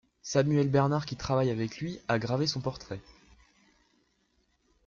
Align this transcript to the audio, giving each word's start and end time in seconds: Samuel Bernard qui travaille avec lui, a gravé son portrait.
Samuel 0.23 0.67
Bernard 0.71 1.05
qui 1.05 1.15
travaille 1.15 1.51
avec 1.51 1.77
lui, 1.77 1.99
a 2.07 2.17
gravé 2.17 2.47
son 2.47 2.59
portrait. 2.59 2.99